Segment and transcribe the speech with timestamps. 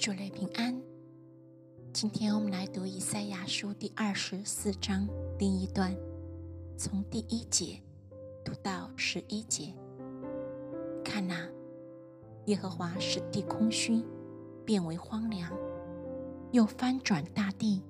[0.00, 0.74] 主内平安。
[1.92, 5.06] 今天我们来读以赛亚书第二十四章
[5.38, 5.94] 第一段，
[6.74, 7.78] 从第一节
[8.42, 9.74] 读到十一节。
[11.04, 11.46] 看哪，
[12.46, 14.02] 耶和华使地空虚，
[14.64, 15.52] 变为荒凉，
[16.50, 17.82] 又翻转大地，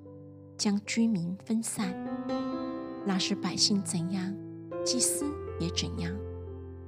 [0.59, 1.95] 将居民分散。
[3.07, 4.35] 那时百姓怎样，
[4.85, 6.13] 祭司也怎样；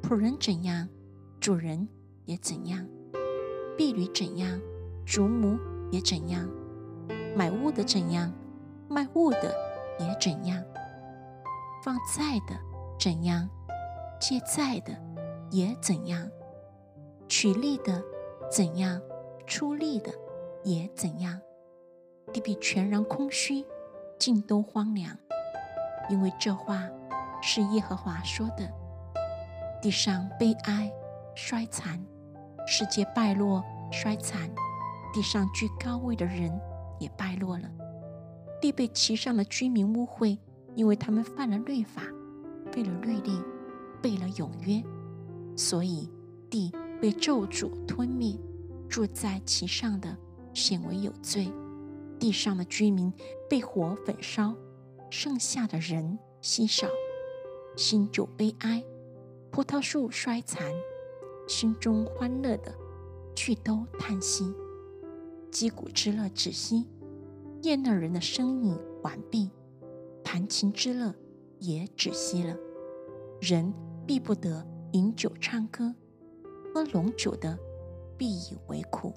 [0.02, 0.88] 仆人怎样，
[1.38, 1.86] 主人
[2.24, 2.84] 也怎样；
[3.78, 4.60] 婢女怎样。
[5.04, 5.58] 主母
[5.90, 6.48] 也怎样，
[7.36, 8.32] 买物的怎样，
[8.88, 9.54] 卖物的
[9.98, 10.62] 也怎样，
[11.82, 12.58] 放债的
[12.98, 13.48] 怎样，
[14.20, 14.96] 借债的
[15.50, 16.28] 也怎样，
[17.28, 18.02] 取利的
[18.50, 19.00] 怎样，
[19.46, 20.12] 出力的
[20.64, 21.40] 也怎样，
[22.32, 23.66] 地必全然空虚，
[24.18, 25.16] 尽都荒凉，
[26.08, 26.88] 因为这话
[27.42, 28.70] 是耶和华说的。
[29.82, 30.90] 地上悲哀
[31.34, 32.00] 衰残，
[32.66, 34.48] 世界败落衰残。
[35.12, 36.50] 地上居高位的人
[36.98, 37.70] 也败落了，
[38.60, 40.38] 地被其上的居民污秽，
[40.74, 42.02] 因为他们犯了律法，
[42.72, 43.38] 背了律例，
[44.00, 44.82] 背了永约，
[45.54, 46.08] 所以
[46.48, 48.38] 地被咒诅吞灭，
[48.88, 50.16] 住在其上的
[50.54, 51.52] 显为有罪。
[52.18, 53.12] 地上的居民
[53.50, 54.54] 被火焚烧，
[55.10, 56.86] 剩下的人稀少，
[57.76, 58.82] 心就悲哀，
[59.50, 60.72] 葡萄树衰残，
[61.48, 62.72] 心中欢乐的
[63.34, 64.54] 却都叹息。
[65.52, 66.88] 击鼓之乐止息，
[67.60, 69.50] 宴乐人的声音完毕，
[70.24, 71.14] 弹琴之乐
[71.58, 72.56] 也止息了。
[73.38, 73.70] 人
[74.06, 75.94] 必不得饮酒唱歌，
[76.72, 77.56] 喝浓酒的
[78.16, 79.12] 必以为苦。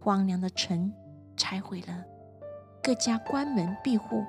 [0.00, 0.90] 荒凉的城
[1.36, 2.02] 拆毁了，
[2.82, 4.24] 各家关门闭户，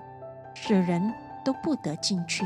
[0.53, 1.01] 使人
[1.45, 2.45] 都不得进去。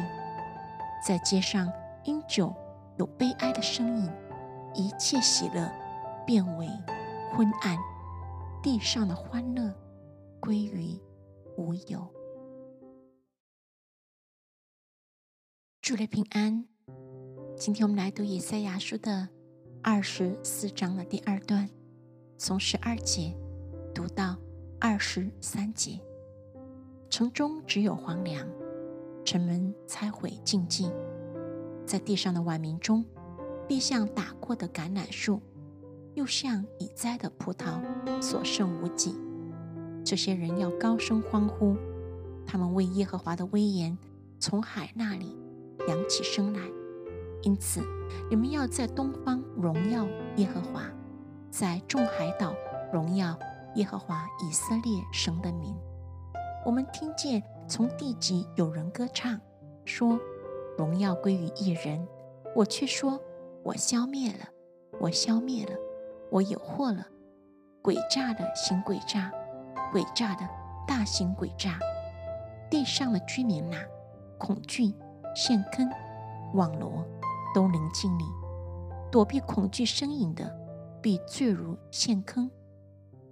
[1.05, 1.67] 在街上
[2.03, 2.53] 因酒
[2.99, 4.07] 有悲哀的声音，
[4.75, 5.67] 一切喜乐
[6.27, 6.69] 变为
[7.35, 7.75] 昏暗。
[8.67, 9.73] 地上的欢乐
[10.41, 10.99] 归于
[11.55, 12.05] 无有。
[15.81, 16.65] 祝你平安。
[17.55, 19.29] 今天我们来读以赛亚书的
[19.81, 21.69] 二十四章的第二段，
[22.37, 23.33] 从十二节
[23.95, 24.35] 读到
[24.81, 26.01] 二十三节。
[27.09, 28.45] 城中只有荒凉，
[29.23, 30.93] 城门拆毁静静，
[31.85, 33.05] 在地上的万民中，
[33.65, 35.41] 必像打过的橄榄树。
[36.17, 37.79] 又像已栽的葡萄，
[38.19, 39.15] 所剩无几。
[40.03, 41.77] 这些人要高声欢呼，
[42.43, 43.95] 他们为耶和华的威严
[44.39, 45.37] 从海那里
[45.87, 46.61] 扬起声来。
[47.43, 47.81] 因此，
[48.31, 50.07] 你们要在东方荣耀
[50.37, 50.81] 耶和华，
[51.51, 52.51] 在众海岛
[52.91, 53.37] 荣耀
[53.75, 55.75] 耶和华以色列神的名。
[56.65, 59.39] 我们听见从地极有人歌唱，
[59.85, 60.19] 说
[60.79, 62.07] ：“荣耀归于一人。”
[62.55, 63.21] 我却说
[63.61, 64.47] ：“我消灭了，
[64.99, 65.73] 我消灭了。”
[66.29, 67.05] 我有祸了，
[67.81, 69.31] 诡诈的行诡诈，
[69.93, 70.47] 诡诈的
[70.87, 71.79] 大型诡诈。
[72.69, 73.77] 地上的居民呐，
[74.37, 74.93] 恐惧
[75.33, 75.89] 陷坑
[76.53, 77.05] 网罗
[77.55, 78.25] 都临近你，
[79.09, 80.53] 躲避恐惧身影的，
[81.01, 82.49] 必坠入陷坑；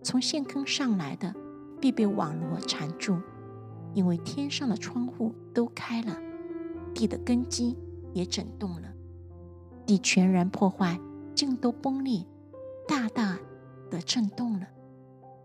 [0.02, 1.34] 从陷坑上来的，
[1.82, 3.20] 必被网罗缠住。
[3.94, 6.18] 因为天上的窗户都开了，
[6.94, 7.78] 地的根基
[8.14, 8.88] 也震动了，
[9.86, 11.00] 地全然破坏，
[11.34, 12.26] 竟都崩裂。
[12.88, 13.40] 大大
[13.90, 14.68] 的震动了，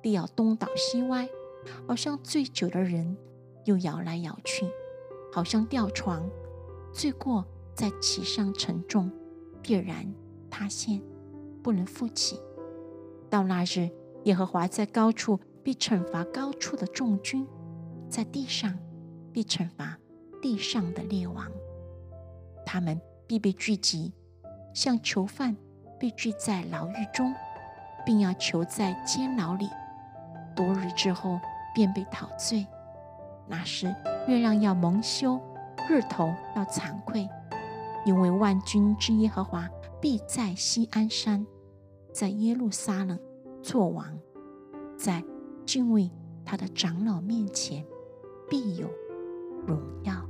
[0.02, 1.28] 地要东倒西歪，
[1.86, 3.16] 好像醉酒的人
[3.64, 4.66] 又摇来摇去，
[5.32, 6.28] 好像吊床，
[6.92, 9.10] 醉过在其上沉重，
[9.62, 10.12] 必然
[10.50, 11.00] 塌陷，
[11.62, 12.38] 不能复起。
[13.28, 13.90] 到那日，
[14.24, 17.46] 耶和华在高处必惩罚高处的众军，
[18.08, 18.78] 在地上
[19.32, 19.98] 必惩罚
[20.42, 21.50] 地上的列王，
[22.66, 24.12] 他们必被聚集，
[24.74, 25.56] 像囚犯。
[26.00, 27.32] 被拘在牢狱中，
[28.06, 29.68] 并要囚在监牢里，
[30.56, 31.38] 多日之后
[31.74, 32.66] 便被陶醉。
[33.46, 33.94] 那时
[34.26, 35.38] 月亮要蒙羞，
[35.88, 37.28] 日头要惭愧，
[38.06, 39.68] 因为万军之耶和华
[40.00, 41.46] 必在西安山，
[42.14, 43.18] 在耶路撒冷
[43.62, 44.06] 作王，
[44.96, 45.22] 在
[45.66, 46.10] 敬畏
[46.44, 47.84] 他的长老面前
[48.48, 48.88] 必有
[49.66, 50.29] 荣耀。